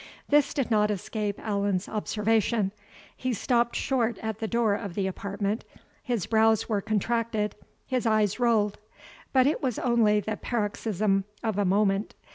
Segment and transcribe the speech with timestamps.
[0.29, 2.71] This did not escape Allan's observation;
[3.15, 5.63] he stopt short at the door of the apartment
[6.01, 7.53] his brows were contracted
[7.85, 8.79] his eyes rolled;
[9.31, 12.15] but it was only the paroxysm of a moment.